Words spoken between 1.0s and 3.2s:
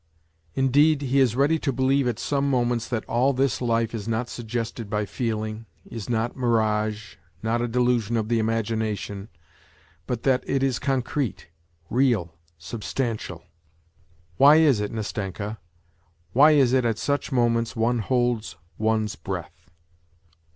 he is ready to believe at some moments that